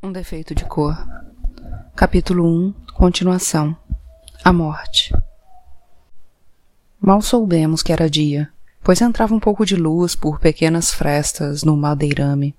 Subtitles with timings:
[0.00, 0.96] Um defeito de cor.
[1.96, 3.76] Capítulo 1 Continuação
[4.44, 5.12] A morte.
[7.00, 8.48] Mal soubemos que era dia,
[8.80, 12.54] pois entrava um pouco de luz por pequenas frestas no madeirame,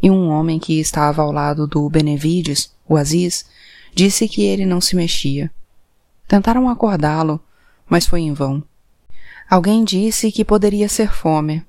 [0.00, 3.44] e um homem que estava ao lado do Benevides, o Aziz,
[3.92, 5.50] disse que ele não se mexia.
[6.28, 7.40] Tentaram acordá-lo,
[7.88, 8.62] mas foi em vão.
[9.50, 11.66] Alguém disse que poderia ser fome,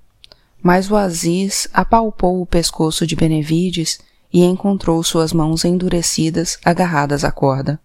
[0.62, 7.32] mas o Aziz apalpou o pescoço de Benevides e encontrou suas mãos endurecidas agarradas à
[7.32, 7.80] corda.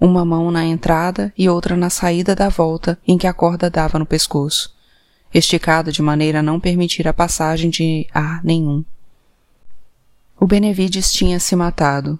[0.00, 3.98] Uma mão na entrada e outra na saída da volta em que a corda dava
[3.98, 4.74] no pescoço,
[5.32, 8.84] esticada de maneira a não permitir a passagem de ar nenhum.
[10.38, 12.18] O Benevides tinha se matado,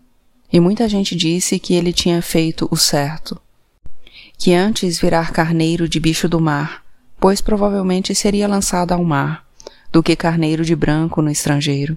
[0.53, 3.41] e muita gente disse que ele tinha feito o certo,
[4.37, 6.83] que antes virar carneiro de bicho do mar,
[7.21, 9.45] pois provavelmente seria lançado ao mar,
[9.93, 11.97] do que carneiro de branco no estrangeiro.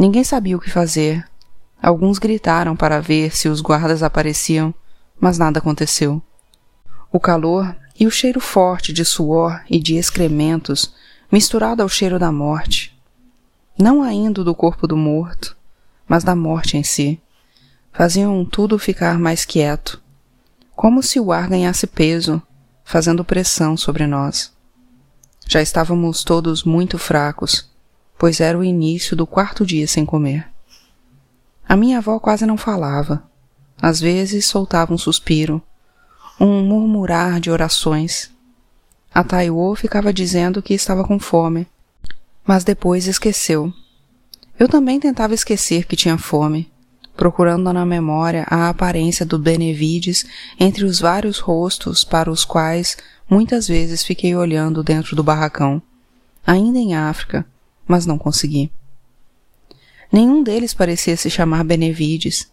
[0.00, 1.28] Ninguém sabia o que fazer.
[1.82, 4.72] Alguns gritaram para ver se os guardas apareciam,
[5.20, 6.22] mas nada aconteceu.
[7.12, 10.94] O calor e o cheiro forte de suor e de excrementos,
[11.30, 12.98] misturado ao cheiro da morte,
[13.78, 15.54] não ainda do corpo do morto,
[16.08, 17.20] mas da morte em si,
[17.92, 20.00] faziam tudo ficar mais quieto,
[20.74, 22.40] como se o ar ganhasse peso,
[22.82, 24.50] fazendo pressão sobre nós.
[25.46, 27.69] Já estávamos todos muito fracos,
[28.20, 30.46] pois era o início do quarto dia sem comer.
[31.66, 33.24] A minha avó quase não falava.
[33.80, 35.62] Às vezes soltava um suspiro,
[36.38, 38.30] um murmurar de orações.
[39.14, 41.66] A Taiwo ficava dizendo que estava com fome,
[42.46, 43.72] mas depois esqueceu.
[44.58, 46.70] Eu também tentava esquecer que tinha fome,
[47.16, 50.26] procurando na memória a aparência do Benevides
[50.58, 52.98] entre os vários rostos para os quais
[53.30, 55.80] muitas vezes fiquei olhando dentro do barracão,
[56.46, 57.46] ainda em África,
[57.90, 58.70] mas não consegui.
[60.12, 62.48] Nenhum deles parecia se chamar Benevides.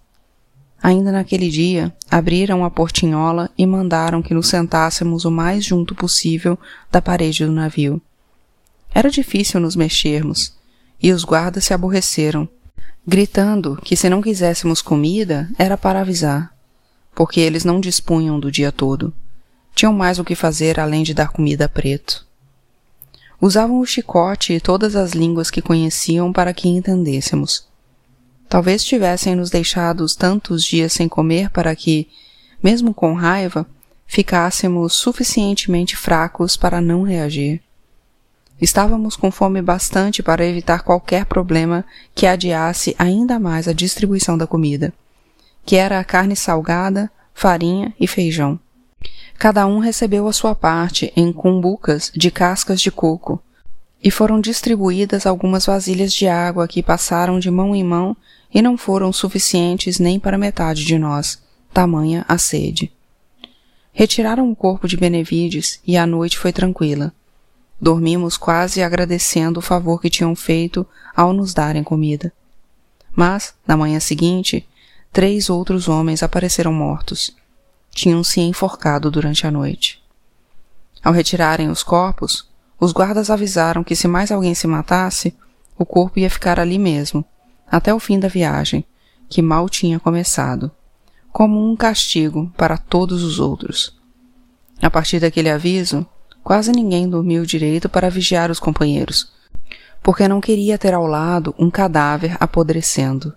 [0.82, 6.58] Ainda naquele dia, abriram a portinhola e mandaram que nos sentássemos o mais junto possível
[6.92, 8.02] da parede do navio.
[8.94, 10.56] Era difícil nos mexermos,
[11.02, 12.50] e os guardas se aborreceram,
[13.06, 16.52] gritando que se não quiséssemos comida era para avisar,
[17.14, 19.14] porque eles não dispunham do dia todo.
[19.76, 22.27] Tinham mais o que fazer além de dar comida a preto.
[23.40, 27.68] Usavam o chicote e todas as línguas que conheciam para que entendêssemos.
[28.50, 32.08] Talvez tivessem nos deixado tantos dias sem comer para que,
[32.64, 33.68] mesmo com raiva,
[34.08, 37.62] ficássemos suficientemente fracos para não reagir.
[38.60, 44.48] Estávamos com fome bastante para evitar qualquer problema que adiasse ainda mais a distribuição da
[44.48, 44.92] comida,
[45.64, 48.60] que era a carne salgada, farinha e feijão.
[49.38, 53.40] Cada um recebeu a sua parte em cumbucas de cascas de coco,
[54.04, 58.18] e foram distribuídas algumas vasilhas de água que passaram de mão em mão
[58.54, 61.40] e não foram suficientes nem para metade de nós,
[61.72, 62.92] tamanha a sede.
[63.94, 67.14] Retiraram o corpo de Benevides e a noite foi tranquila.
[67.80, 72.34] Dormimos quase agradecendo o favor que tinham feito ao nos darem comida.
[73.16, 74.68] Mas, na manhã seguinte,
[75.12, 77.36] três outros homens apareceram mortos
[77.98, 80.00] tinham se enforcado durante a noite.
[81.04, 82.48] Ao retirarem os corpos,
[82.80, 85.36] os guardas avisaram que se mais alguém se matasse,
[85.76, 87.26] o corpo ia ficar ali mesmo,
[87.70, 88.86] até o fim da viagem,
[89.28, 90.70] que mal tinha começado,
[91.32, 93.98] como um castigo para todos os outros.
[94.80, 96.06] A partir daquele aviso,
[96.44, 99.34] quase ninguém dormiu direito para vigiar os companheiros,
[100.04, 103.34] porque não queria ter ao lado um cadáver apodrecendo.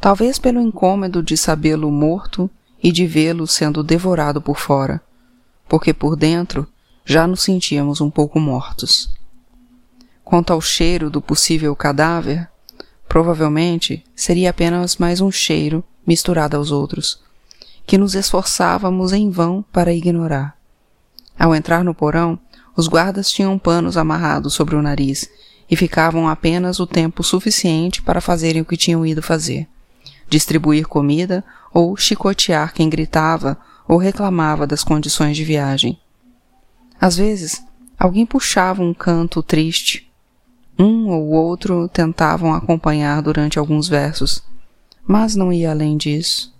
[0.00, 2.50] Talvez pelo incômodo de sabê-lo morto
[2.82, 5.00] e de vê-lo sendo devorado por fora,
[5.68, 6.66] porque por dentro
[7.04, 9.10] já nos sentíamos um pouco mortos.
[10.24, 12.48] Quanto ao cheiro do possível cadáver,
[13.08, 17.20] provavelmente seria apenas mais um cheiro misturado aos outros,
[17.86, 20.56] que nos esforçávamos em vão para ignorar.
[21.38, 22.38] Ao entrar no porão,
[22.76, 25.30] os guardas tinham panos amarrados sobre o nariz
[25.70, 29.68] e ficavam apenas o tempo suficiente para fazerem o que tinham ido fazer
[30.28, 31.44] distribuir comida
[31.76, 36.00] ou chicotear quem gritava ou reclamava das condições de viagem.
[36.98, 37.62] Às vezes,
[37.98, 40.10] alguém puxava um canto triste.
[40.78, 44.42] Um ou outro tentavam acompanhar durante alguns versos,
[45.06, 46.50] mas não ia além disso.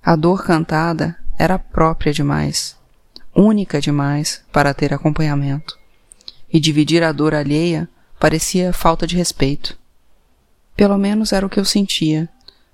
[0.00, 2.76] A dor cantada era própria demais,
[3.34, 5.76] única demais para ter acompanhamento,
[6.52, 7.88] e dividir a dor alheia
[8.20, 9.76] parecia falta de respeito.
[10.76, 12.28] Pelo menos era o que eu sentia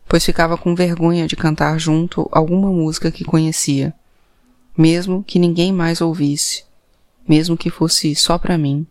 [0.09, 3.95] pois ficava com vergonha de cantar junto alguma música que conhecia,
[4.77, 6.65] mesmo que ninguém mais ouvisse,
[7.29, 8.87] mesmo que fosse só para mim.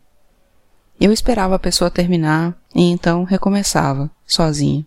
[1.00, 4.86] Eu esperava a pessoa terminar e então recomeçava, sozinha.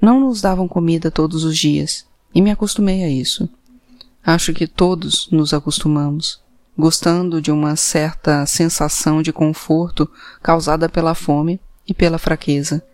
[0.00, 3.48] Não nos davam comida todos os dias, e me acostumei a isso.
[4.24, 6.40] Acho que todos nos acostumamos,
[6.76, 10.10] gostando de uma certa sensação de conforto
[10.42, 12.84] causada pela fome e pela fraqueza.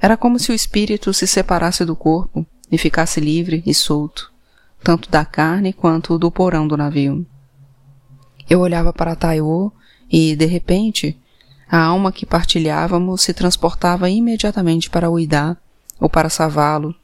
[0.00, 4.32] Era como se o espírito se separasse do corpo e ficasse livre e solto,
[4.82, 7.26] tanto da carne quanto do porão do navio.
[8.48, 9.72] Eu olhava para Taiwo
[10.10, 11.18] e, de repente,
[11.68, 15.56] a alma que partilhávamos se transportava imediatamente para Uidá
[16.00, 16.94] ou para Savalo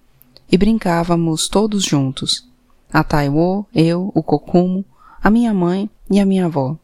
[0.51, 2.47] e brincávamos todos juntos.
[2.93, 4.85] A Taiwo, eu, o Kokumo,
[5.23, 6.77] a minha mãe e a minha avó.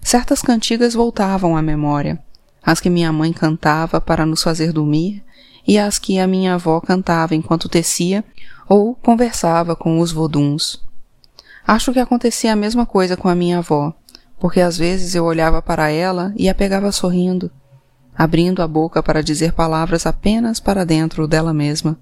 [0.00, 2.22] Certas cantigas voltavam à memória,
[2.64, 5.22] as que minha mãe cantava para nos fazer dormir
[5.66, 8.24] e as que a minha avó cantava enquanto tecia
[8.68, 10.82] ou conversava com os voduns.
[11.66, 13.94] Acho que acontecia a mesma coisa com a minha avó,
[14.38, 17.50] porque às vezes eu olhava para ela e a pegava sorrindo,
[18.16, 21.98] abrindo a boca para dizer palavras apenas para dentro dela mesma,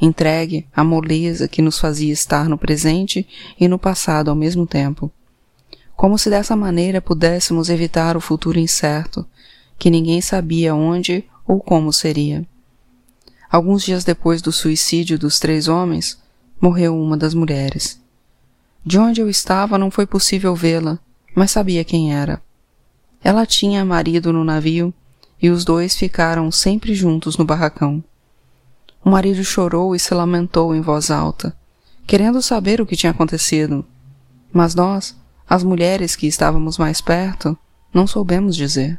[0.00, 3.26] entregue à moleza que nos fazia estar no presente
[3.58, 5.10] e no passado ao mesmo tempo.
[5.96, 9.26] Como se dessa maneira pudéssemos evitar o futuro incerto,
[9.78, 12.46] que ninguém sabia onde ou como seria.
[13.50, 16.18] Alguns dias depois do suicídio dos três homens,
[16.60, 18.00] morreu uma das mulheres.
[18.84, 20.98] De onde eu estava não foi possível vê-la,
[21.34, 22.42] mas sabia quem era.
[23.22, 24.92] Ela tinha marido no navio
[25.40, 28.02] e os dois ficaram sempre juntos no barracão.
[29.04, 31.56] O marido chorou e se lamentou em voz alta,
[32.06, 33.84] querendo saber o que tinha acontecido.
[34.52, 35.16] Mas nós,
[35.48, 37.56] as mulheres que estávamos mais perto,
[37.92, 38.98] não soubemos dizer.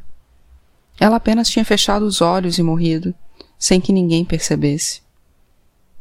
[0.99, 3.13] Ela apenas tinha fechado os olhos e morrido,
[3.57, 5.01] sem que ninguém percebesse.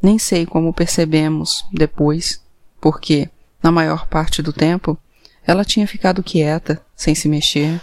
[0.03, 2.41] Nem sei como percebemos depois,
[2.81, 3.29] porque,
[3.63, 4.99] na maior parte do tempo,
[5.47, 7.81] ela tinha ficado quieta, sem se mexer,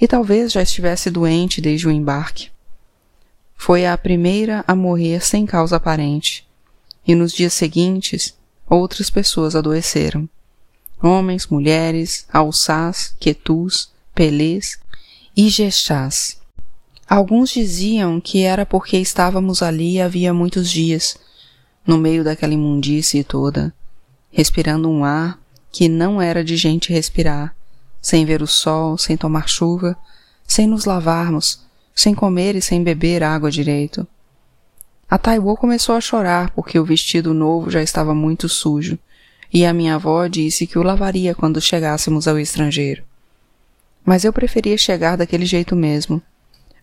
[0.00, 2.50] e talvez já estivesse doente desde o embarque.
[3.56, 6.46] Foi a primeira a morrer sem causa aparente,
[7.06, 8.34] e nos dias seguintes
[8.68, 10.28] outras pessoas adoeceram.
[11.02, 14.78] Homens, mulheres, alçás, quetus, pelês
[15.36, 16.40] e gestás.
[17.08, 21.16] Alguns diziam que era porque estávamos ali havia muitos dias,
[21.86, 23.74] no meio daquela imundície toda,
[24.30, 25.38] respirando um ar
[25.72, 27.54] que não era de gente respirar,
[28.00, 29.96] sem ver o sol, sem tomar chuva,
[30.46, 31.60] sem nos lavarmos,
[31.94, 34.06] sem comer e sem beber água direito.
[35.10, 38.98] A Taiwo começou a chorar porque o vestido novo já estava muito sujo,
[39.52, 43.02] e a minha avó disse que o lavaria quando chegássemos ao estrangeiro.
[44.04, 46.20] Mas eu preferia chegar daquele jeito mesmo,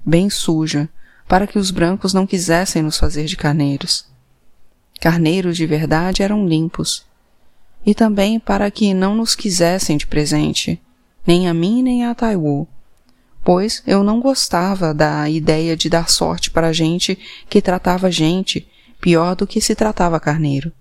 [0.04, 0.90] bem suja,
[1.28, 4.06] para que os brancos não quisessem nos fazer de carneiros.
[5.00, 7.06] Carneiros de verdade eram limpos.
[7.86, 10.82] E também para que não nos quisessem de presente,
[11.26, 12.68] nem a mim nem a Taiwo,
[13.44, 17.18] pois eu não gostava da ideia de dar sorte para gente
[17.50, 18.68] que tratava gente
[19.00, 20.72] pior do que se tratava carneiro.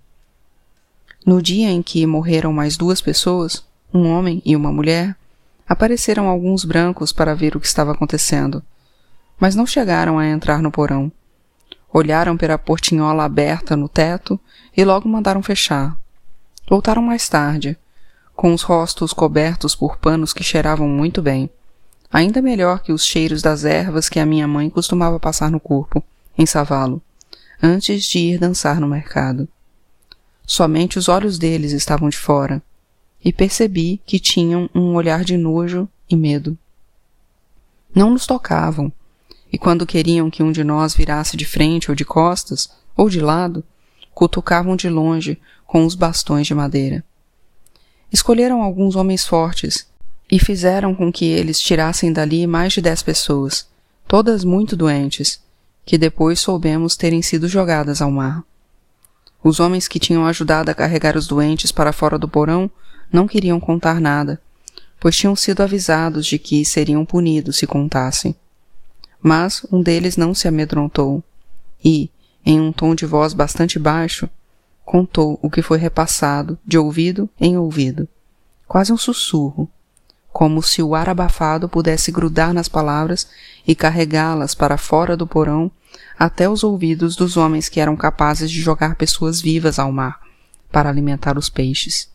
[1.25, 5.16] No dia em que morreram mais duas pessoas, um homem e uma mulher,
[5.70, 8.62] apareceram alguns brancos para ver o que estava acontecendo
[9.40, 11.11] mas não chegaram a entrar no porão.
[11.93, 14.38] Olharam pela portinhola aberta no teto
[14.76, 15.96] e logo mandaram fechar.
[16.69, 17.76] Voltaram mais tarde,
[18.37, 21.50] com os rostos cobertos por panos que cheiravam muito bem,
[22.12, 26.05] ainda melhor que os cheiros das ervas que a minha mãe costumava passar no corpo,
[26.38, 27.02] em Savalo,
[27.61, 29.49] antes de ir dançar no mercado.
[30.47, 32.62] Somente os olhos deles estavam de fora,
[33.25, 36.57] e percebi que tinham um olhar de nojo e medo.
[37.95, 38.93] Não nos tocavam,
[39.53, 43.21] e quando queriam que um de nós virasse de frente ou de costas, ou de
[43.21, 43.65] lado,
[44.15, 47.05] cutucavam de longe com os bastões de madeira.
[48.12, 49.89] Escolheram alguns homens fortes
[50.31, 53.69] e fizeram com que eles tirassem dali mais de dez pessoas,
[54.07, 55.41] todas muito doentes,
[55.85, 58.45] que depois soubemos terem sido jogadas ao mar.
[59.43, 62.71] Os homens que tinham ajudado a carregar os doentes para fora do porão
[63.12, 64.40] não queriam contar nada,
[64.99, 68.35] pois tinham sido avisados de que seriam punidos se contassem.
[69.23, 71.23] Mas um deles não se amedrontou
[71.85, 72.11] e,
[72.45, 74.29] em um tom de voz bastante baixo,
[74.85, 78.09] contou o que foi repassado de ouvido em ouvido,
[78.67, 79.69] quase um sussurro,
[80.33, 83.29] como se o ar abafado pudesse grudar nas palavras
[83.67, 85.71] e carregá-las para fora do porão
[86.19, 90.21] até os ouvidos dos homens que eram capazes de jogar pessoas vivas ao mar
[90.71, 92.09] para alimentar os peixes.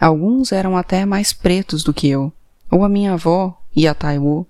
[0.00, 2.32] Alguns eram até mais pretos do que eu,
[2.70, 4.46] ou a minha avó e a Taiwo,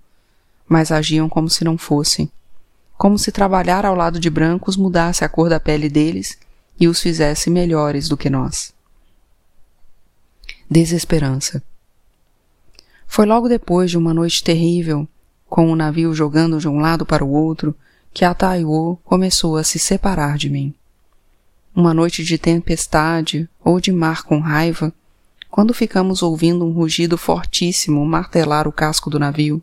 [0.68, 2.30] mas agiam como se não fossem,
[2.96, 6.38] como se trabalhar ao lado de brancos mudasse a cor da pele deles
[6.78, 8.72] e os fizesse melhores do que nós.
[10.70, 11.60] Desesperança.
[13.08, 15.08] Foi logo depois de uma noite terrível,
[15.48, 17.74] com o navio jogando de um lado para o outro,
[18.14, 20.72] que a Taiwo começou a se separar de mim.
[21.74, 24.94] Uma noite de tempestade ou de mar com raiva,
[25.50, 29.62] quando ficamos ouvindo um rugido fortíssimo martelar o casco do navio,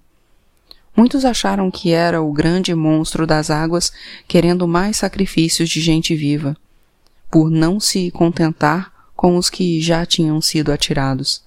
[0.95, 3.91] muitos acharam que era o grande monstro das águas
[4.27, 6.57] querendo mais sacrifícios de gente viva,
[7.31, 11.41] por não se contentar com os que já tinham sido atirados.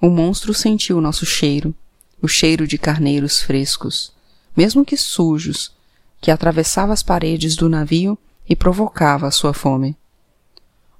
[0.00, 1.74] O monstro sentiu nosso cheiro,
[2.20, 4.12] o cheiro de carneiros frescos,
[4.56, 5.72] mesmo que sujos,
[6.20, 9.96] que atravessava as paredes do navio e provocava a sua fome.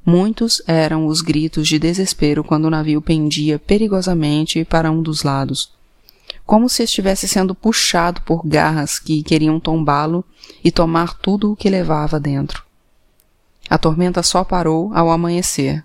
[0.04, 5.72] Muitos eram os gritos de desespero quando o navio pendia perigosamente para um dos lados,
[6.44, 10.24] como se estivesse sendo puxado por garras que queriam tombá-lo
[10.64, 12.64] e tomar tudo o que levava dentro.
[13.70, 15.84] A tormenta só parou ao amanhecer,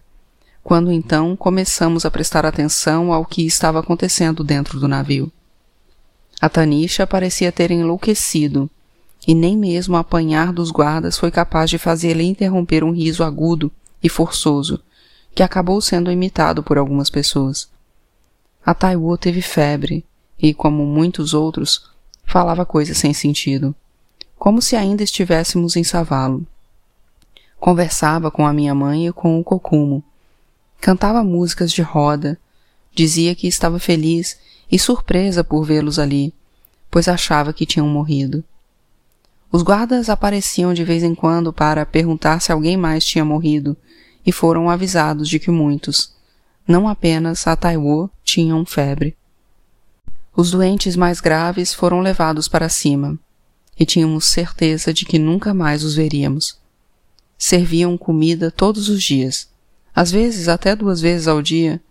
[0.63, 5.31] quando então começamos a prestar atenção ao que estava acontecendo dentro do navio.
[6.41, 8.67] A Tanisha parecia ter enlouquecido,
[9.27, 13.71] e nem mesmo apanhar dos guardas foi capaz de fazê-la interromper um riso agudo
[14.01, 14.81] e forçoso,
[15.33, 17.69] que acabou sendo imitado por algumas pessoas.
[18.65, 20.05] A Taiwo teve febre
[20.39, 21.89] e, como muitos outros,
[22.25, 23.73] falava coisas sem sentido,
[24.37, 26.45] como se ainda estivéssemos em Savalo.
[27.59, 30.03] Conversava com a minha mãe e com o Kokumo.
[30.79, 32.37] Cantava músicas de roda,
[32.93, 34.37] dizia que estava feliz
[34.71, 36.33] e surpresa por vê-los ali,
[36.91, 38.43] pois achava que tinham morrido.
[39.51, 43.77] Os guardas apareciam de vez em quando para perguntar se alguém mais tinha morrido
[44.25, 46.13] e foram avisados de que muitos,
[46.67, 49.15] não apenas a Taiwo, tinham febre.
[50.35, 53.17] Os doentes mais graves foram levados para cima
[53.79, 56.59] e tínhamos certeza de que nunca mais os veríamos.
[57.37, 59.47] Serviam comida todos os dias,
[59.95, 61.81] às vezes até duas vezes ao dia,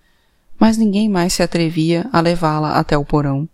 [0.59, 3.49] mas ninguém mais se atrevia a levá-la até o porão.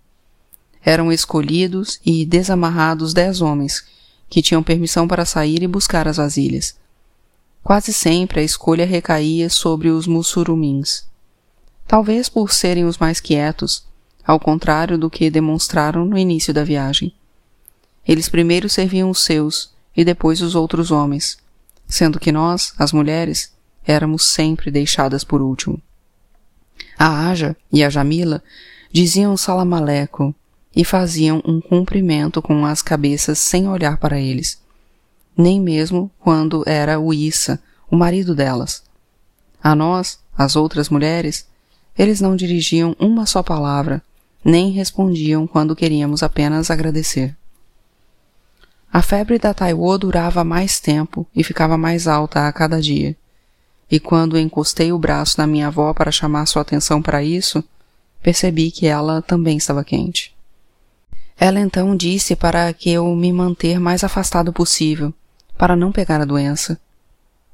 [0.85, 3.85] Eram escolhidos e desamarrados dez homens,
[4.29, 6.75] que tinham permissão para sair e buscar as vasilhas.
[7.63, 11.05] Quase sempre a escolha recaía sobre os mussurumins.
[11.87, 13.85] Talvez por serem os mais quietos,
[14.27, 17.15] ao contrário do que demonstraram no início da viagem.
[18.07, 21.39] Eles primeiro serviam os seus e depois os outros homens,
[21.87, 23.53] sendo que nós, as mulheres,
[23.85, 25.81] éramos sempre deixadas por último.
[26.99, 28.43] A Aja e a Jamila
[28.91, 30.35] diziam salamaleco
[30.75, 34.61] e faziam um cumprimento com as cabeças sem olhar para eles,
[35.37, 37.61] nem mesmo quando era o Issa,
[37.91, 38.83] o marido delas.
[39.63, 41.47] A nós, as outras mulheres,
[41.97, 44.03] eles não dirigiam uma só palavra,
[44.45, 47.37] nem respondiam quando queríamos apenas agradecer.
[48.93, 53.17] A febre da Taiwo durava mais tempo e ficava mais alta a cada dia
[53.93, 57.63] e quando encostei o braço na minha avó para chamar sua atenção para isso,
[58.23, 60.32] percebi que ela também estava quente.
[61.39, 65.13] Ela então disse para que eu me manter mais afastado possível,
[65.57, 66.81] para não pegar a doença.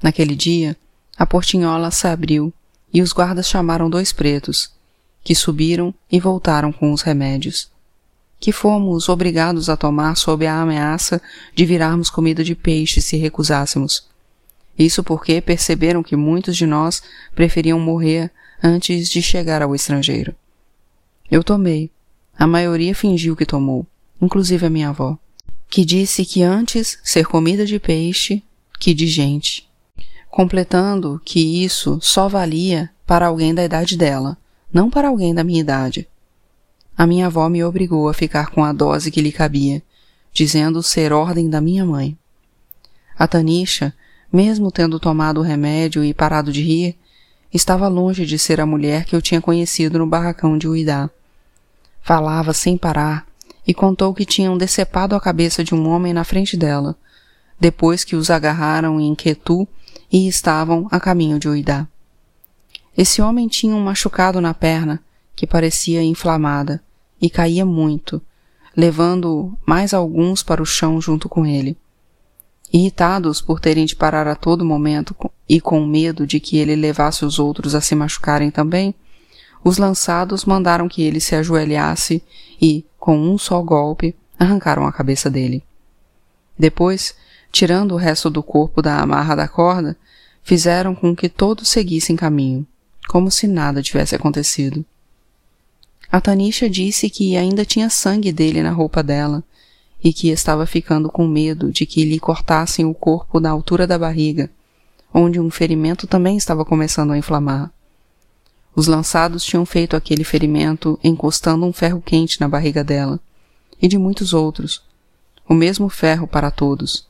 [0.02, 0.76] Naquele dia,
[1.16, 2.52] a portinhola se abriu
[2.92, 4.70] e os guardas chamaram dois pretos,
[5.22, 7.70] que subiram e voltaram com os remédios,
[8.40, 11.20] que fomos obrigados a tomar sob a ameaça
[11.54, 14.06] de virarmos comida de peixe se recusássemos.
[14.78, 17.02] Isso porque perceberam que muitos de nós
[17.34, 18.30] preferiam morrer
[18.62, 20.34] antes de chegar ao estrangeiro.
[21.30, 21.90] Eu tomei.
[22.38, 23.86] A maioria fingiu que tomou,
[24.22, 25.18] inclusive a minha avó,
[25.68, 28.42] que disse que antes ser comida de peixe
[28.78, 29.68] que de gente,
[30.30, 34.38] completando que isso só valia para alguém da idade dela,
[34.72, 36.06] não para alguém da minha idade.
[36.96, 39.82] A minha avó me obrigou a ficar com a dose que lhe cabia,
[40.32, 42.16] dizendo ser ordem da minha mãe.
[43.18, 43.92] A Tanisha
[44.32, 46.96] mesmo tendo tomado o remédio e parado de rir,
[47.52, 51.10] estava longe de ser a mulher que eu tinha conhecido no barracão de Uidá.
[52.00, 53.26] Falava sem parar
[53.66, 56.96] e contou que tinham decepado a cabeça de um homem na frente dela,
[57.60, 59.68] depois que os agarraram em Quetu
[60.10, 61.86] e estavam a caminho de Uidá.
[62.96, 65.00] Esse homem tinha um machucado na perna
[65.36, 66.82] que parecia inflamada
[67.20, 68.20] e caía muito,
[68.76, 71.76] levando mais alguns para o chão junto com ele.
[72.72, 75.14] Irritados por terem de parar a todo momento
[75.48, 78.94] e com medo de que ele levasse os outros a se machucarem também,
[79.64, 82.22] os lançados mandaram que ele se ajoelhasse
[82.60, 85.62] e, com um só golpe, arrancaram a cabeça dele.
[86.58, 87.14] Depois,
[87.52, 89.96] tirando o resto do corpo da amarra da corda,
[90.42, 92.66] fizeram com que todos seguissem caminho,
[93.08, 94.84] como se nada tivesse acontecido.
[96.10, 99.44] A Tanisha disse que ainda tinha sangue dele na roupa dela
[100.02, 103.98] e que estava ficando com medo de que lhe cortassem o corpo na altura da
[103.98, 104.50] barriga,
[105.12, 107.70] onde um ferimento também estava começando a inflamar.
[108.78, 113.18] Os lançados tinham feito aquele ferimento encostando um ferro quente na barriga dela,
[113.82, 114.84] e de muitos outros,
[115.48, 117.04] o mesmo ferro para todos,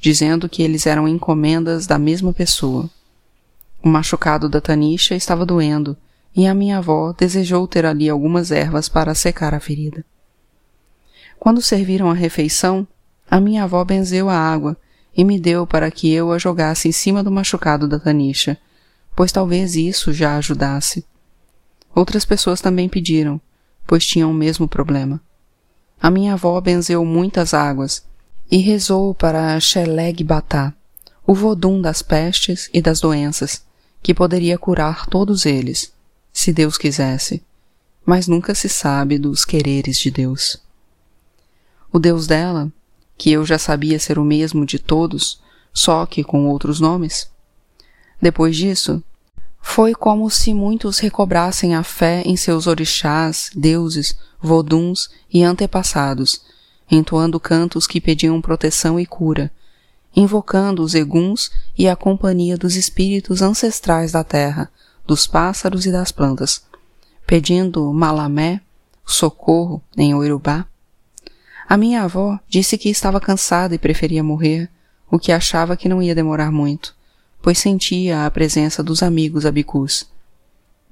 [0.00, 2.90] dizendo que eles eram encomendas da mesma pessoa.
[3.80, 5.96] O machucado da Tanisha estava doendo,
[6.34, 10.04] e a minha avó desejou ter ali algumas ervas para secar a ferida.
[11.38, 12.84] Quando serviram a refeição,
[13.30, 14.76] a minha avó benzeu a água
[15.16, 18.58] e me deu para que eu a jogasse em cima do machucado da Tanisha,
[19.14, 21.11] pois talvez isso já ajudasse.
[21.94, 23.40] Outras pessoas também pediram,
[23.86, 25.20] pois tinham o mesmo problema.
[26.00, 28.04] A minha avó benzeu muitas águas
[28.50, 30.74] e rezou para Sheleg Batá,
[31.26, 33.64] o vodum das pestes e das doenças,
[34.02, 35.92] que poderia curar todos eles,
[36.32, 37.42] se Deus quisesse,
[38.04, 40.60] mas nunca se sabe dos quereres de Deus.
[41.92, 42.72] O Deus dela,
[43.16, 45.40] que eu já sabia ser o mesmo de todos,
[45.72, 47.30] só que com outros nomes.
[48.20, 49.02] Depois disso,
[49.62, 56.42] foi como se muitos recobrassem a fé em seus orixás, deuses, voduns e antepassados,
[56.90, 59.50] entoando cantos que pediam proteção e cura,
[60.14, 64.70] invocando os eguns e a companhia dos espíritos ancestrais da terra,
[65.06, 66.64] dos pássaros e das plantas,
[67.26, 68.60] pedindo malamé,
[69.06, 70.66] socorro em Oirubá.
[71.66, 74.68] A minha avó disse que estava cansada e preferia morrer,
[75.10, 76.94] o que achava que não ia demorar muito
[77.42, 80.08] pois sentia a presença dos amigos abicus.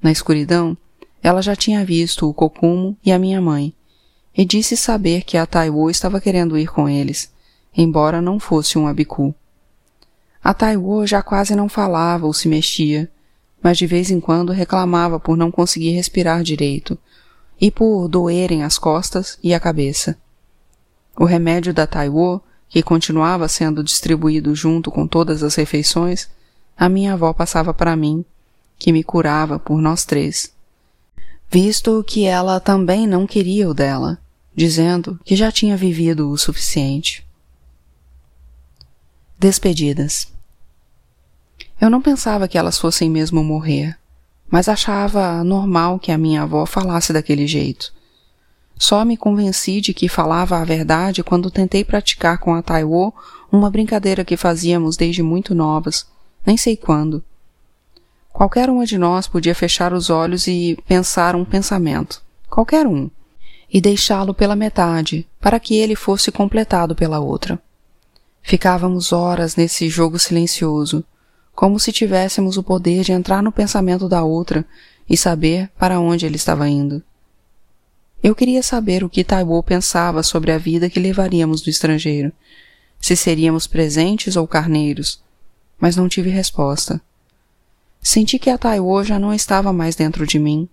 [0.03, 0.77] Na escuridão,
[1.23, 3.73] ela já tinha visto o Kokumo e a minha mãe,
[4.35, 7.31] e disse saber que a Taiwo estava querendo ir com eles,
[7.75, 9.33] embora não fosse um abicu.
[10.43, 13.09] A Taiwo já quase não falava ou se mexia,
[13.63, 16.97] mas de vez em quando reclamava por não conseguir respirar direito
[17.59, 20.17] e por doerem as costas e a cabeça.
[21.15, 26.27] O remédio da Taiwo, que continuava sendo distribuído junto com todas as refeições,
[26.81, 28.25] a minha avó passava para mim,
[28.79, 30.51] que me curava por nós três.
[31.47, 34.17] Visto que ela também não queria o dela,
[34.55, 37.23] dizendo que já tinha vivido o suficiente.
[39.37, 40.33] Despedidas.
[41.79, 43.95] Eu não pensava que elas fossem mesmo morrer,
[44.49, 47.93] mas achava normal que a minha avó falasse daquele jeito.
[48.75, 53.13] Só me convenci de que falava a verdade quando tentei praticar com a Taiwo
[53.51, 56.07] uma brincadeira que fazíamos desde muito novas,
[56.45, 57.23] nem sei quando.
[58.31, 63.09] Qualquer uma de nós podia fechar os olhos e pensar um pensamento, qualquer um,
[63.71, 67.61] e deixá-lo pela metade, para que ele fosse completado pela outra.
[68.41, 71.03] Ficávamos horas nesse jogo silencioso,
[71.53, 74.65] como se tivéssemos o poder de entrar no pensamento da outra
[75.09, 77.03] e saber para onde ele estava indo.
[78.23, 82.31] Eu queria saber o que Taiwo pensava sobre a vida que levaríamos do estrangeiro,
[82.99, 85.21] se seríamos presentes ou carneiros,
[85.81, 87.01] mas não tive resposta.
[87.99, 90.69] Senti que a Taiwo já não estava mais dentro de mim,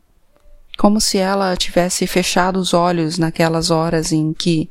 [0.77, 4.71] como se ela tivesse fechado os olhos naquelas horas em que,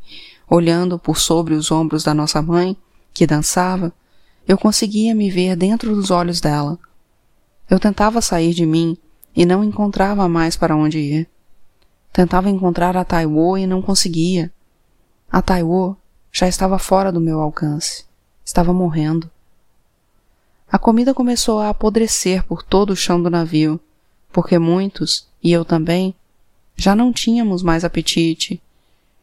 [0.50, 2.78] olhando por sobre os ombros da nossa mãe,
[3.14, 3.92] que dançava,
[4.48, 6.80] eu conseguia me ver dentro dos olhos dela.
[7.70, 8.98] Eu tentava sair de mim
[9.36, 11.30] e não encontrava mais para onde ir.
[12.14, 14.52] Tentava encontrar a Taiwo e não conseguia.
[15.30, 15.98] A Taiwo
[16.32, 18.06] já estava fora do meu alcance.
[18.46, 19.30] Estava morrendo.
[20.70, 23.80] A comida começou a apodrecer por todo o chão do navio,
[24.32, 26.14] porque muitos, e eu também,
[26.76, 28.62] já não tínhamos mais apetite,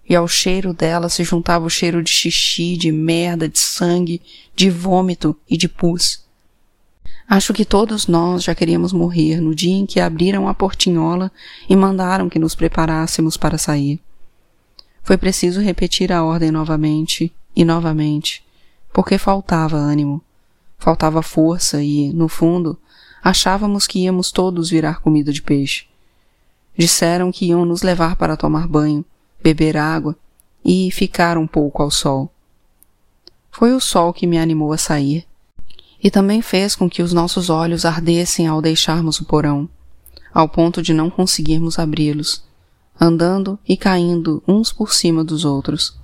[0.08, 4.22] e ao cheiro dela se juntava o cheiro de xixi, de merda, de sangue,
[4.56, 6.24] de vômito e de pus.
[7.28, 11.32] Acho que todos nós já queríamos morrer no dia em que abriram a portinhola
[11.68, 14.00] e mandaram que nos preparássemos para sair.
[15.02, 18.42] Foi preciso repetir a ordem novamente e novamente,
[18.92, 20.22] porque faltava ânimo.
[20.84, 22.76] Faltava força e, no fundo,
[23.22, 25.86] achávamos que íamos todos virar comida de peixe.
[26.76, 29.02] Disseram que iam nos levar para tomar banho,
[29.42, 30.14] beber água
[30.62, 32.30] e ficar um pouco ao sol.
[33.50, 35.26] Foi o sol que me animou a sair
[36.02, 39.66] e também fez com que os nossos olhos ardessem ao deixarmos o porão,
[40.34, 42.44] ao ponto de não conseguirmos abri-los,
[43.00, 45.98] andando e caindo uns por cima dos outros.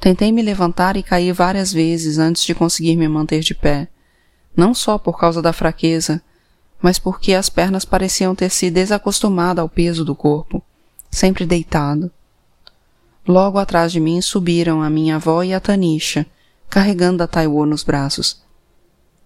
[0.00, 3.88] Tentei me levantar e caí várias vezes antes de conseguir me manter de pé,
[4.56, 6.22] não só por causa da fraqueza,
[6.80, 10.62] mas porque as pernas pareciam ter se desacostumado ao peso do corpo,
[11.10, 12.10] sempre deitado.
[13.26, 16.26] Logo atrás de mim subiram a minha avó e a Tanisha,
[16.68, 18.40] carregando a Taiwo nos braços.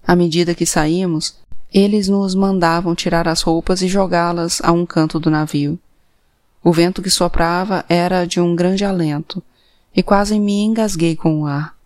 [0.06, 1.36] À medida que saímos,
[1.72, 5.78] eles nos mandavam tirar as roupas e jogá-las a um canto do navio.
[6.64, 9.42] O vento que soprava era de um grande alento,
[9.94, 11.76] e quase me engasguei com o ar.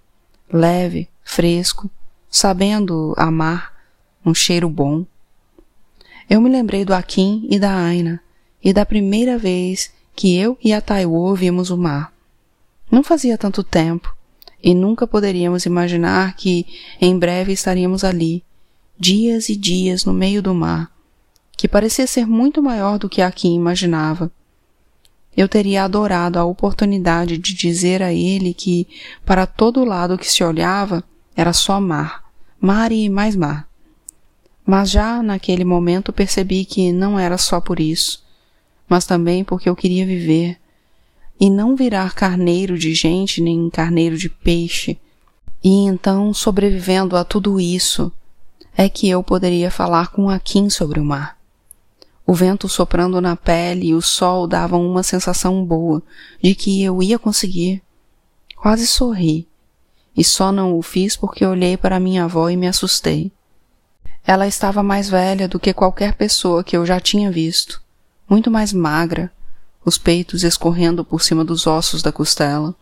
[0.53, 1.91] Leve, fresco,
[2.31, 3.73] sabendo amar,
[4.25, 5.05] um cheiro bom.
[6.29, 8.23] Eu me lembrei do Akin e da Aina,
[8.63, 12.13] e da primeira vez que eu e a Taiwo vimos o mar.
[12.91, 14.15] Não fazia tanto tempo,
[14.63, 16.67] e nunca poderíamos imaginar que
[17.01, 18.43] em breve estaríamos ali,
[18.99, 20.91] dias e dias no meio do mar,
[21.57, 24.31] que parecia ser muito maior do que aqui imaginava.
[25.37, 28.87] Eu teria adorado a oportunidade de dizer a ele que,
[29.25, 31.03] para todo lado que se olhava,
[31.37, 32.23] era só mar,
[32.61, 33.69] mar e mais mar.
[34.65, 38.25] Mas já naquele momento percebi que não era só por isso,
[38.89, 40.59] mas também porque eu queria viver,
[41.41, 44.99] e não virar carneiro de gente nem carneiro de peixe.
[45.63, 48.13] E então, sobrevivendo a tudo isso,
[48.77, 51.37] é que eu poderia falar com Akin sobre o mar.
[52.27, 56.03] O vento soprando na pele e o sol davam uma sensação boa
[56.43, 57.83] de que eu ia conseguir.
[58.57, 59.47] Quase sorri,
[60.17, 63.31] e só não o fiz porque olhei para minha avó e me assustei.
[64.27, 67.83] Ela estava mais velha do que qualquer pessoa que eu já tinha visto,
[68.29, 69.31] muito mais magra,
[69.85, 72.75] os peitos escorrendo por cima dos ossos da costela,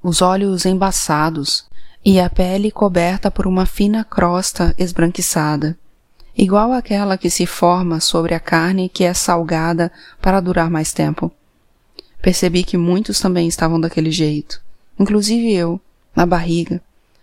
[0.00, 1.66] os olhos embaçados
[2.04, 5.76] e a pele coberta por uma fina crosta esbranquiçada,
[6.38, 9.90] igual àquela que se forma sobre a carne que é salgada
[10.22, 11.32] para durar mais tempo.
[12.22, 14.62] Percebi que muitos também estavam daquele jeito,
[14.96, 15.80] inclusive eu,
[16.14, 16.80] na barriga,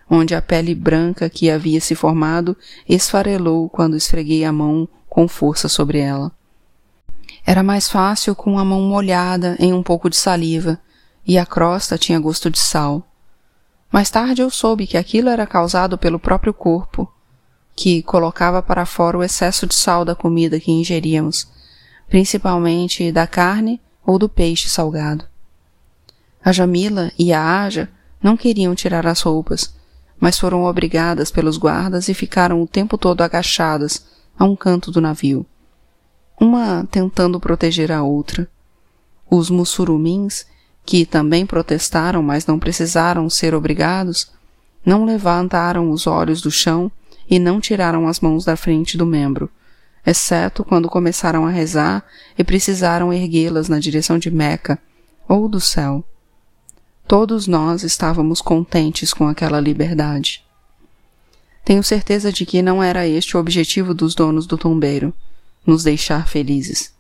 [0.09, 5.69] onde a pele branca que havia se formado esfarelou quando esfreguei a mão com força
[5.69, 6.29] sobre ela.
[7.45, 10.77] Era mais fácil com a mão molhada em um pouco de saliva,
[11.25, 13.01] e a crosta tinha gosto de sal.
[13.91, 17.09] Mais tarde eu soube que aquilo era causado pelo próprio corpo,
[17.75, 21.47] que colocava para fora o excesso de sal da comida que ingeríamos,
[22.07, 25.25] principalmente da carne ou do peixe salgado.
[26.43, 27.89] A Jamila e a Aja
[28.21, 29.73] não queriam tirar as roupas,
[30.19, 34.05] mas foram obrigadas pelos guardas e ficaram o tempo todo agachadas
[34.37, 35.45] a um canto do navio
[36.39, 38.47] uma tentando proteger a outra.
[39.29, 40.45] Os mussurumins,
[40.85, 44.31] que também protestaram, mas não precisaram ser obrigados,
[44.85, 46.91] não levantaram os olhos do chão
[47.29, 49.49] e não tiraram as mãos da frente do membro,
[50.05, 52.05] exceto quando começaram a rezar
[52.37, 54.79] e precisaram erguê-las na direção de Meca
[55.27, 56.03] ou do céu.
[57.07, 60.43] Todos nós estávamos contentes com aquela liberdade.
[61.63, 65.13] Tenho certeza de que não era este o objetivo dos donos do tombeiro
[65.65, 66.93] nos deixar felizes,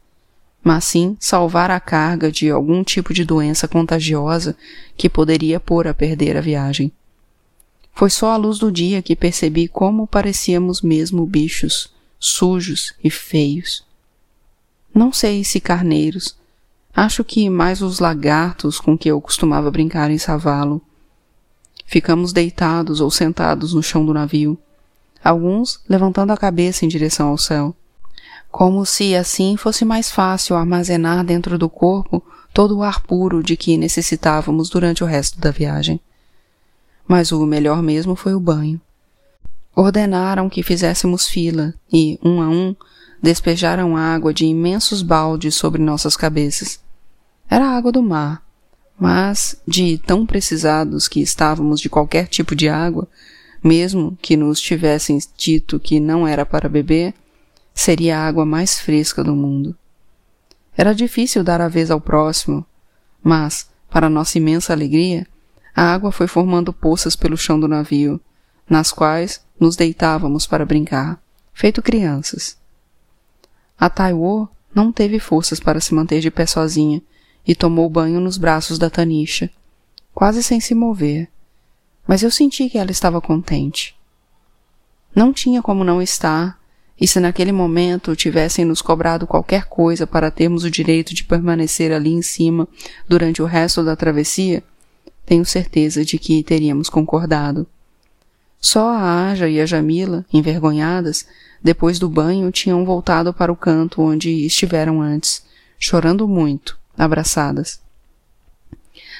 [0.63, 4.57] mas sim salvar a carga de algum tipo de doença contagiosa
[4.97, 6.91] que poderia pôr a perder a viagem.
[7.95, 13.83] Foi só à luz do dia que percebi como parecíamos mesmo bichos, sujos e feios.
[14.93, 16.37] Não sei se carneiros,
[16.93, 20.81] acho que mais os lagartos com que eu costumava brincar em Savalo.
[21.85, 24.57] Ficamos deitados ou sentados no chão do navio,
[25.23, 27.75] alguns levantando a cabeça em direção ao céu
[28.55, 33.57] como se assim fosse mais fácil armazenar dentro do corpo todo o ar puro de
[33.57, 35.99] que necessitávamos durante o resto da viagem.
[37.07, 38.81] Mas o melhor mesmo foi o banho.
[39.75, 42.75] Ordenaram que fizéssemos fila e, um a um,
[43.21, 46.79] despejaram água de imensos baldes sobre nossas cabeças.
[47.49, 48.43] Era água do mar,
[48.99, 53.07] mas, de tão precisados que estávamos de qualquer tipo de água,
[53.63, 57.13] mesmo que nos tivessem dito que não era para beber,
[57.73, 59.75] seria a água mais fresca do mundo.
[60.77, 62.65] Era difícil dar a vez ao próximo,
[63.23, 65.27] mas, para nossa imensa alegria,
[65.75, 68.21] a água foi formando poças pelo chão do navio,
[68.69, 71.21] nas quais nos deitávamos para brincar,
[71.53, 72.57] feito crianças.
[73.77, 77.01] A Taiwo não teve forças para se manter de pé sozinha
[77.45, 79.49] e tomou banho nos braços da Tanisha,
[80.13, 81.29] quase sem se mover,
[82.07, 83.95] mas eu senti que ela estava contente.
[85.13, 86.59] Não tinha como não estar
[86.99, 91.91] e se naquele momento tivessem nos cobrado qualquer coisa para termos o direito de permanecer
[91.91, 92.67] ali em cima
[93.07, 94.63] durante o resto da travessia,
[95.25, 97.67] tenho certeza de que teríamos concordado.
[98.59, 101.25] Só a Aja e a Jamila, envergonhadas,
[101.63, 105.43] depois do banho tinham voltado para o canto onde estiveram antes,
[105.79, 107.79] chorando muito, abraçadas.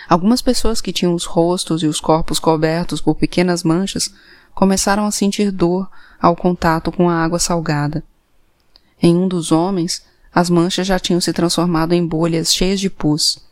[0.07, 4.13] Algumas pessoas que tinham os rostos e os corpos cobertos por pequenas manchas
[4.53, 5.89] começaram a sentir dor
[6.21, 8.03] ao contato com a água salgada.
[9.01, 13.44] Em um dos homens, as manchas já tinham se transformado em bolhas cheias de pus.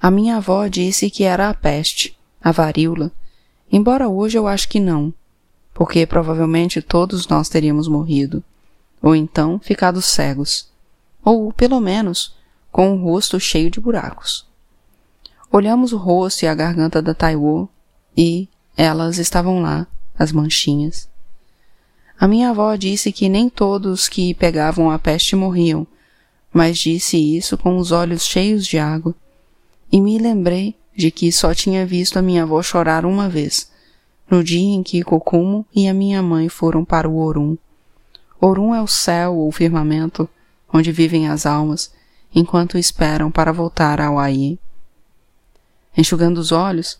[0.00, 3.10] A minha avó disse que era a peste, a varíola,
[3.70, 5.12] embora hoje eu acho que não,
[5.74, 8.42] porque provavelmente todos nós teríamos morrido,
[9.02, 10.68] ou então ficado cegos,
[11.24, 12.34] ou, pelo menos,
[12.70, 14.46] com o rosto cheio de buracos.
[15.50, 17.68] Olhamos o rosto e a garganta da Taiwo
[18.16, 21.08] e elas estavam lá, as manchinhas.
[22.20, 25.86] A minha avó disse que nem todos que pegavam a peste morriam,
[26.52, 29.14] mas disse isso com os olhos cheios de água.
[29.90, 33.70] E me lembrei de que só tinha visto a minha avó chorar uma vez,
[34.30, 37.56] no dia em que Kokumo e a minha mãe foram para o Orum.
[38.40, 40.28] Orum é o céu ou firmamento,
[40.72, 41.92] onde vivem as almas,
[42.34, 44.58] enquanto esperam para voltar ao Ai.
[45.96, 46.98] Enxugando os olhos,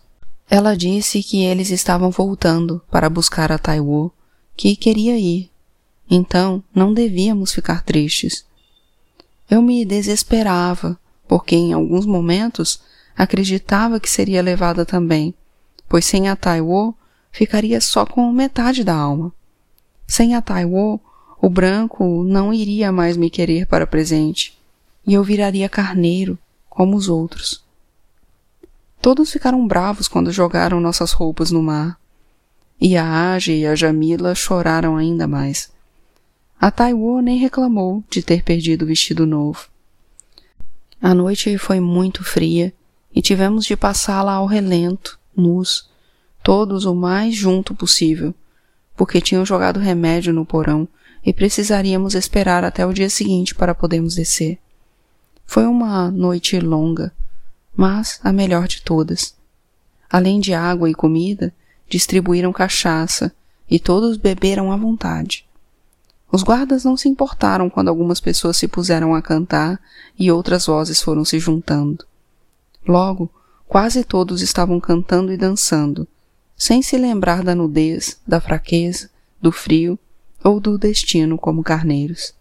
[0.49, 4.11] ela disse que eles estavam voltando para buscar a Taiwo,
[4.57, 5.51] que queria ir.
[6.09, 8.45] Então não devíamos ficar tristes.
[9.49, 12.81] Eu me desesperava, porque em alguns momentos
[13.15, 15.31] acreditava que seria levada também,
[15.87, 16.95] pois sem a Taiwo
[17.31, 19.31] ficaria só com metade da alma.
[20.07, 20.99] Sem a Taiwo,
[21.39, 24.57] o branco não iria mais me querer para presente,
[25.05, 26.35] e eu viraria carneiro,
[26.67, 27.63] como os outros.
[28.99, 31.99] Todos ficaram bravos quando jogaram nossas roupas no mar.
[32.81, 35.71] E a Age e a Jamila choraram ainda mais.
[36.59, 39.67] A Taiwo nem reclamou de ter perdido o vestido novo.
[41.01, 42.73] A noite foi muito fria
[43.15, 45.89] e tivemos de passá-la ao relento, nus,
[46.43, 48.33] todos o mais junto possível,
[48.97, 50.87] porque tinham jogado remédio no porão
[51.25, 54.59] e precisaríamos esperar até o dia seguinte para podermos descer.
[55.45, 57.13] Foi uma noite longa,
[57.75, 59.35] mas a melhor de todas.
[60.09, 61.53] Além de água e comida,
[61.87, 63.33] distribuíram cachaça
[63.69, 65.48] e todos beberam à vontade.
[66.31, 69.79] Os guardas não se importaram quando algumas pessoas se puseram a cantar
[70.17, 72.05] e outras vozes foram se juntando.
[72.87, 73.29] Logo,
[73.67, 76.07] quase todos estavam cantando e dançando,
[76.55, 79.09] sem se lembrar da nudez, da fraqueza,
[79.41, 79.97] do frio
[80.43, 82.33] ou do destino como carneiros.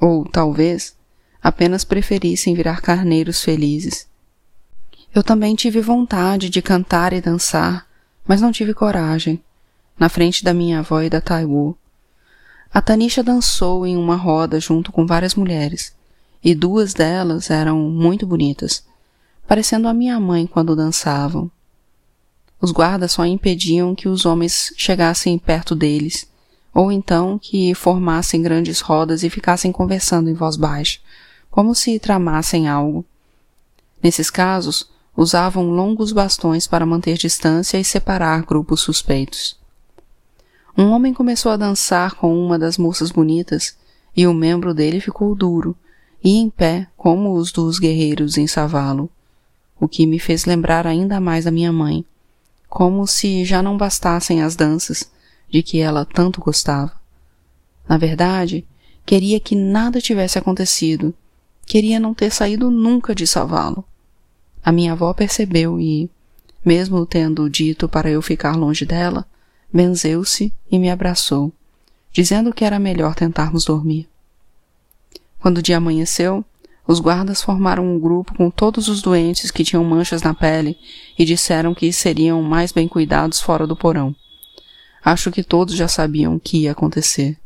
[0.00, 0.94] Ou, talvez,
[1.42, 4.06] apenas preferissem virar carneiros felizes
[5.16, 7.86] eu também tive vontade de cantar e dançar,
[8.28, 9.42] mas não tive coragem,
[9.98, 11.74] na frente da minha avó e da Taiwu.
[12.76, 15.94] A Tanisha dançou em uma roda junto com várias mulheres,
[16.44, 18.84] e duas delas eram muito bonitas,
[19.48, 21.50] parecendo a minha mãe quando dançavam.
[22.60, 26.30] Os guardas só impediam que os homens chegassem perto deles,
[26.74, 30.98] ou então que formassem grandes rodas e ficassem conversando em voz baixa,
[31.50, 33.06] como se tramassem algo.
[34.02, 34.86] Nesses casos,
[35.16, 39.56] usavam longos bastões para manter distância e separar grupos suspeitos.
[40.78, 43.78] Um homem começou a dançar com uma das moças bonitas
[44.14, 45.74] e o membro dele ficou duro
[46.22, 49.08] e em pé como os dos guerreiros em Savalo,
[49.80, 52.04] o que me fez lembrar ainda mais a minha mãe,
[52.68, 55.10] como se já não bastassem as danças
[55.48, 56.92] de que ela tanto gostava.
[57.88, 58.62] Na verdade,
[59.06, 61.14] queria que nada tivesse acontecido,
[61.64, 63.82] queria não ter saído nunca de Savalo.
[64.62, 66.10] A minha avó percebeu e,
[66.62, 69.26] mesmo tendo dito para eu ficar longe dela,
[69.72, 71.52] benzeu-se e me abraçou,
[72.12, 74.08] dizendo que era melhor tentarmos dormir.
[75.38, 76.44] Quando o dia amanheceu,
[76.86, 80.78] os guardas formaram um grupo com todos os doentes que tinham manchas na pele
[81.18, 84.14] e disseram que seriam mais bem cuidados fora do porão.
[85.04, 87.36] Acho que todos já sabiam o que ia acontecer.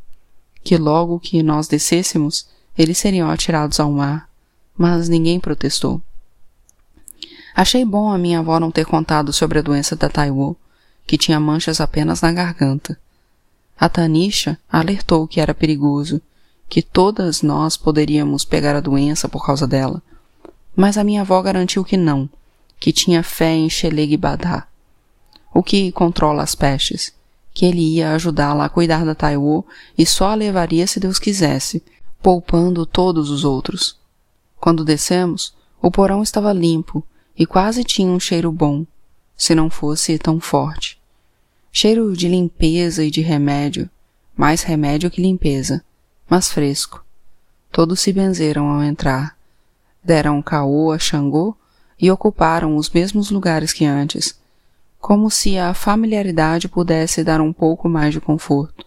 [0.63, 4.29] Que logo que nós descêssemos, eles seriam atirados ao mar,
[4.77, 6.03] mas ninguém protestou.
[7.55, 10.57] Achei bom a minha avó não ter contado sobre a doença da Taiwo,
[11.07, 12.99] que tinha manchas apenas na garganta.
[13.79, 16.21] A Tanisha alertou que era perigoso,
[16.69, 20.03] que todas nós poderíamos pegar a doença por causa dela.
[20.77, 22.29] Mas a minha avó garantiu que não,
[22.79, 24.67] que tinha fé em Sheleg Badá,
[25.53, 27.13] o que controla as pestes,
[27.53, 29.67] que ele ia ajudá-la a cuidar da Taiwo
[29.99, 31.83] e só a levaria se Deus quisesse,
[32.23, 33.99] poupando todos os outros.
[34.61, 37.05] Quando descemos, o porão estava limpo
[37.37, 38.87] e quase tinha um cheiro bom,
[39.41, 41.01] se não fosse tão forte.
[41.73, 43.89] Cheiro de limpeza e de remédio,
[44.37, 45.83] mais remédio que limpeza,
[46.29, 47.03] mas fresco.
[47.73, 49.35] Todos se benzeram ao entrar,
[50.05, 51.57] deram caô a Xangô
[51.99, 54.39] e ocuparam os mesmos lugares que antes,
[55.01, 58.85] como se a familiaridade pudesse dar um pouco mais de conforto.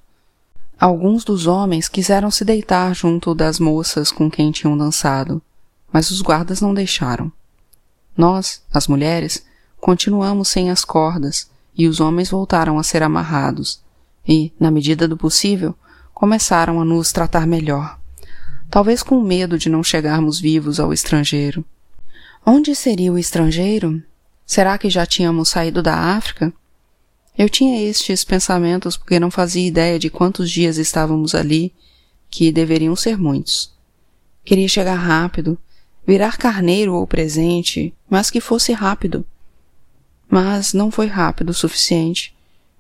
[0.79, 5.41] Alguns dos homens quiseram se deitar junto das moças com quem tinham dançado,
[5.91, 7.31] mas os guardas não deixaram.
[8.15, 9.43] Nós, as mulheres,
[9.83, 13.81] continuamos sem as cordas e os homens voltaram a ser amarrados
[14.25, 15.75] e, na medida do possível,
[16.13, 17.99] começaram a nos tratar melhor,
[18.69, 21.65] talvez com medo de não chegarmos vivos ao estrangeiro.
[22.45, 24.01] Onde seria o estrangeiro?
[24.45, 26.53] Será que já tínhamos saído da África?
[27.37, 31.73] Eu tinha estes pensamentos porque não fazia ideia de quantos dias estávamos ali,
[32.29, 33.73] que deveriam ser muitos.
[34.45, 35.57] Queria chegar rápido,
[36.07, 39.25] virar carneiro ou presente, mas que fosse rápido.
[40.29, 42.36] Mas não foi rápido o suficiente,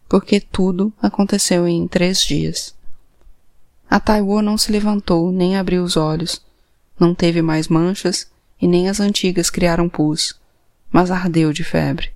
[0.09, 2.75] porque tudo aconteceu em três dias.
[3.89, 6.41] A Taiwo não se levantou nem abriu os olhos,
[6.99, 8.27] não teve mais manchas
[8.61, 10.39] e nem as antigas criaram pus,
[10.91, 12.11] mas ardeu de febre.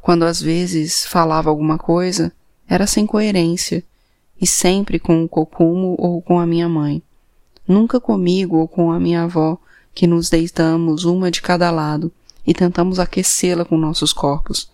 [0.00, 2.32] Quando às vezes falava alguma coisa,
[2.66, 3.84] era sem coerência,
[4.40, 7.02] e sempre com o cocumo ou com a minha mãe.
[7.68, 9.58] Nunca comigo ou com a minha avó,
[9.94, 12.10] que nos deitamos uma de cada lado
[12.50, 14.68] e tentamos aquecê-la com nossos corpos,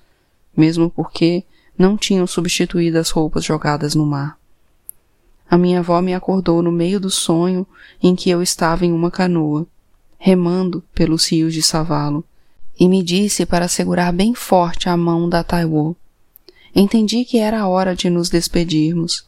[0.56, 1.44] mesmo porque
[1.76, 4.38] não tinham substituído as roupas jogadas no mar.
[5.46, 7.66] A minha avó me acordou no meio do sonho
[8.02, 9.66] em que eu estava em uma canoa,
[10.16, 12.24] remando pelos rios de Savalo,
[12.80, 15.94] e me disse para segurar bem forte a mão da Taiwo.
[16.74, 19.26] Entendi que era a hora de nos despedirmos.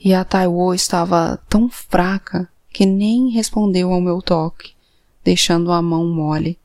[0.00, 4.72] E a Taiwo estava tão fraca que nem respondeu ao meu toque,
[5.22, 6.58] deixando a mão mole.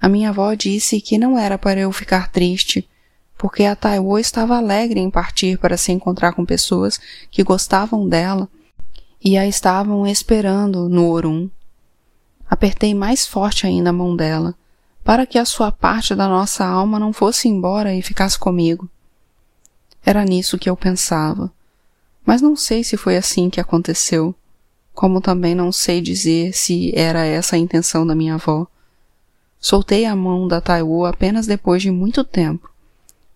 [0.00, 2.88] A minha avó disse que não era para eu ficar triste,
[3.36, 6.98] porque a Taiwo estava alegre em partir para se encontrar com pessoas
[7.30, 8.48] que gostavam dela
[9.22, 11.50] e a estavam esperando no Orum.
[12.48, 14.54] Apertei mais forte ainda a mão dela,
[15.02, 18.88] para que a sua parte da nossa alma não fosse embora e ficasse comigo.
[20.04, 21.52] Era nisso que eu pensava,
[22.24, 24.34] mas não sei se foi assim que aconteceu,
[24.94, 28.66] como também não sei dizer se era essa a intenção da minha avó.
[29.60, 32.70] Soltei a mão da Taiwo apenas depois de muito tempo,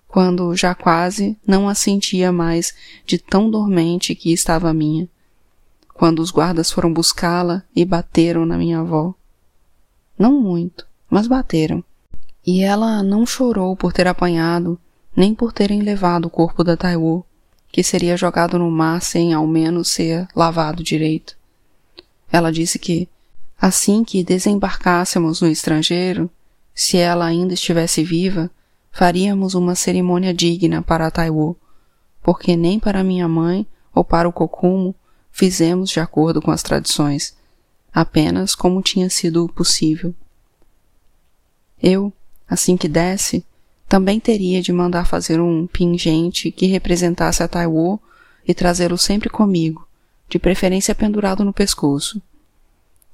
[0.07, 2.75] quando já quase não a sentia mais
[3.07, 5.09] de tão dormente que estava minha
[6.01, 9.13] quando os guardas foram buscá-la e bateram na minha avó.
[10.19, 11.85] Não muito, mas bateram.
[12.47, 14.81] E ela não chorou por ter apanhado,
[15.15, 17.23] nem por terem levado o corpo da Taiwo,
[17.71, 21.37] que seria jogado no mar sem ao menos ser lavado direito.
[22.33, 23.07] Ela disse que,
[23.61, 26.31] assim que desembarcássemos no estrangeiro,
[26.75, 28.51] se ela ainda estivesse viva,
[28.91, 31.57] faríamos uma cerimônia digna para Taiwo,
[32.23, 34.95] porque nem para minha mãe ou para o Kokumo
[35.31, 37.37] fizemos de acordo com as tradições,
[37.93, 40.15] apenas como tinha sido possível.
[41.83, 42.13] Eu,
[42.49, 43.45] assim que desse,
[43.89, 48.01] também teria de mandar fazer um pingente que representasse a Taiwo
[48.47, 49.87] e trazê-lo sempre comigo,
[50.29, 52.23] de preferência pendurado no pescoço.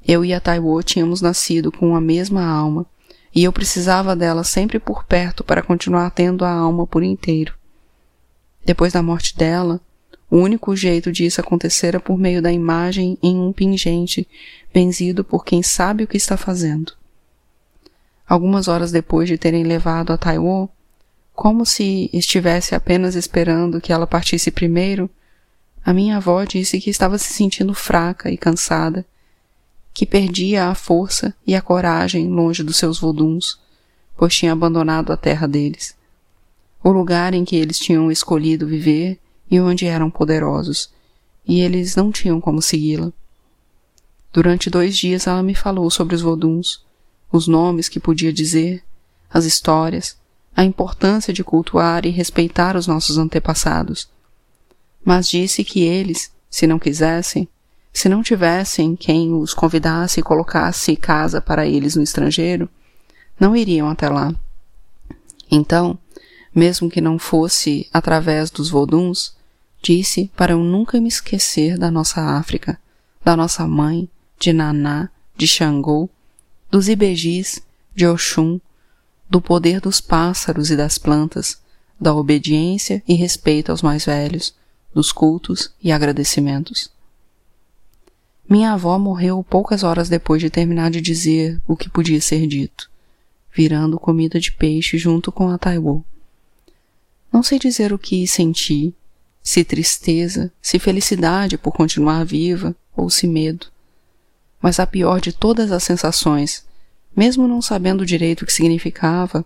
[0.07, 2.87] Eu e a Taiwo tínhamos nascido com a mesma alma,
[3.35, 7.55] e eu precisava dela sempre por perto para continuar tendo a alma por inteiro.
[8.65, 9.81] Depois da morte dela,
[10.31, 14.29] o único jeito disso acontecer é por meio da imagem em um pingente,
[14.73, 16.93] benzido por quem sabe o que está fazendo.
[18.29, 20.69] Algumas horas depois de terem levado a Taiwo,
[21.35, 25.11] como se estivesse apenas esperando que ela partisse primeiro,
[25.85, 29.05] a minha avó disse que estava se sentindo fraca e cansada,
[29.97, 33.59] que perdia a força e a coragem longe dos seus voduns,
[34.15, 35.97] pois tinha abandonado a terra deles,
[36.85, 39.19] o lugar em que eles tinham escolhido viver
[39.51, 40.93] e onde eram poderosos,
[41.49, 43.11] e eles não tinham como segui-la.
[44.31, 46.85] Durante dois dias ela me falou sobre os voduns,
[47.33, 48.85] os nomes que podia dizer,
[49.33, 50.19] as histórias,
[50.55, 54.11] a importância de cultuar e respeitar os nossos antepassados.
[55.03, 57.49] Mas disse que eles, se não quisessem,
[57.99, 62.69] se não tivessem quem os convidasse e colocasse casa para eles no estrangeiro,
[63.39, 64.35] não iriam até lá.
[65.51, 65.99] Então,
[66.55, 69.37] mesmo que não fosse através dos voduns,
[69.87, 72.77] Disse para eu nunca me esquecer da nossa África,
[73.25, 76.11] da nossa mãe, de Naná, de Xangô,
[76.69, 77.63] dos Ibejis,
[77.95, 78.61] de Oxum,
[79.31, 81.61] do poder dos pássaros e das plantas,
[82.01, 84.57] da obediência e respeito aos mais velhos,
[84.93, 86.91] dos cultos e agradecimentos.
[88.49, 92.89] Minha avó morreu poucas horas depois de terminar de dizer o que podia ser dito,
[93.53, 96.05] virando comida de peixe junto com a Taiwo.
[97.33, 98.95] Não sei dizer o que senti,
[99.43, 103.67] se tristeza, se felicidade por continuar viva ou se medo.
[104.63, 106.65] Mas a pior de todas as sensações,
[107.17, 109.45] mesmo não sabendo direito o que significava,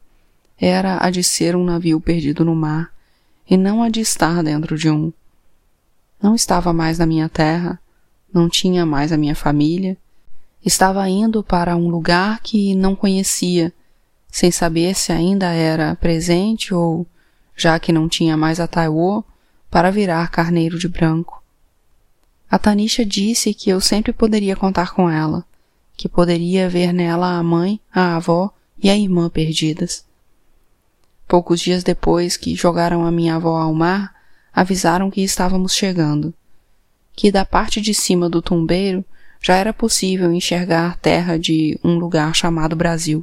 [0.58, 2.92] era a de ser um navio perdido no mar
[3.48, 5.10] e não a de estar dentro de um.
[6.22, 7.80] Não estava mais na minha terra,
[8.32, 9.96] não tinha mais a minha família,
[10.64, 13.72] estava indo para um lugar que não conhecia,
[14.28, 17.06] sem saber se ainda era presente ou,
[17.56, 19.24] já que não tinha mais a Taiwo,
[19.70, 21.42] para virar carneiro de branco.
[22.50, 25.44] A Tanisha disse que eu sempre poderia contar com ela,
[25.96, 28.52] que poderia ver nela a mãe, a avó
[28.82, 30.04] e a irmã perdidas.
[31.28, 34.12] Poucos dias depois que jogaram a minha avó ao mar,
[34.52, 36.34] avisaram que estávamos chegando,
[37.20, 39.04] que da parte de cima do tumbeiro
[39.42, 43.22] já era possível enxergar terra de um lugar chamado Brasil.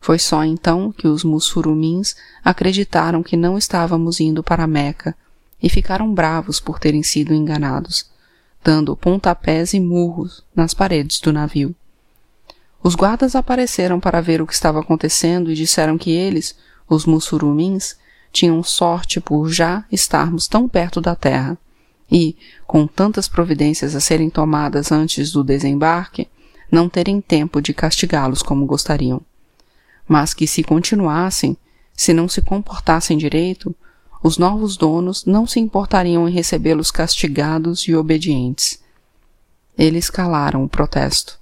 [0.00, 2.14] Foi só então que os mussurumins
[2.44, 5.12] acreditaram que não estávamos indo para Meca,
[5.60, 8.08] e ficaram bravos por terem sido enganados,
[8.62, 11.74] dando pontapés e murros nas paredes do navio.
[12.80, 16.56] Os guardas apareceram para ver o que estava acontecendo e disseram que eles,
[16.88, 17.96] os mussurumins,
[18.30, 21.58] tinham sorte por já estarmos tão perto da terra
[22.14, 26.28] e, com tantas providências a serem tomadas antes do desembarque,
[26.70, 29.20] não terem tempo de castigá-los como gostariam.
[30.06, 31.56] Mas que se continuassem,
[31.92, 33.74] se não se comportassem direito,
[34.22, 38.78] os novos donos não se importariam em recebê-los castigados e obedientes.
[39.76, 41.40] Eles calaram o protesto,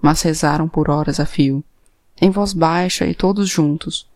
[0.00, 1.64] mas rezaram por horas a fio,
[2.20, 4.06] em voz baixa e todos juntos,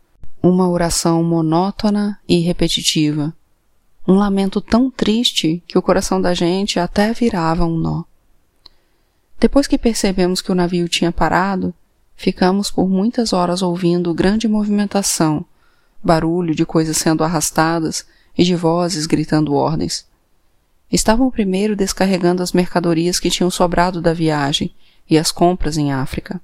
[0.43, 3.35] uma oração monótona e repetitiva,
[4.07, 8.05] um lamento tão triste que o coração da gente até virava um nó.
[9.39, 11.75] Depois que percebemos que o navio tinha parado,
[12.15, 15.45] ficamos por muitas horas ouvindo grande movimentação,
[16.03, 18.07] barulho de coisas sendo arrastadas
[18.39, 20.07] e de vozes gritando ordens.
[20.91, 24.73] Estavam primeiro descarregando as mercadorias que tinham sobrado da viagem
[25.11, 26.41] e as compras em África.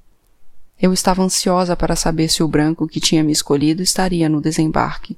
[0.80, 5.16] Eu estava ansiosa para saber se o branco que tinha me escolhido estaria no desembarque,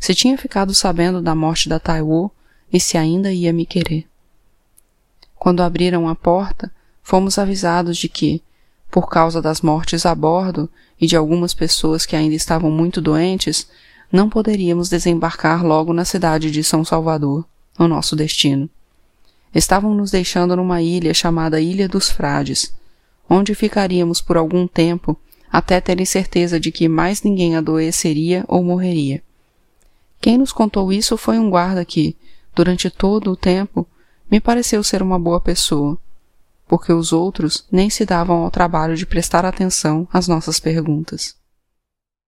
[0.00, 2.32] se tinha ficado sabendo da morte da Taiwo
[2.72, 4.06] e se ainda ia me querer.
[5.36, 6.72] Quando abriram a porta,
[7.02, 8.42] fomos avisados de que,
[8.90, 13.68] por causa das mortes a bordo e de algumas pessoas que ainda estavam muito doentes,
[14.10, 17.44] não poderíamos desembarcar logo na cidade de São Salvador,
[17.78, 18.68] o nosso destino.
[19.54, 22.74] Estavam nos deixando numa ilha chamada Ilha dos Frades,
[23.28, 25.16] onde ficaríamos por algum tempo
[25.52, 29.22] até terem certeza de que mais ninguém adoeceria ou morreria.
[30.20, 32.16] Quem nos contou isso foi um guarda que,
[32.54, 33.86] durante todo o tempo,
[34.30, 35.98] me pareceu ser uma boa pessoa,
[36.68, 41.39] porque os outros nem se davam ao trabalho de prestar atenção às nossas perguntas.